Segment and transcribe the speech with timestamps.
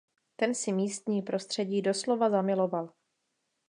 [0.35, 2.93] Ten si místní prostředí doslova zamiloval.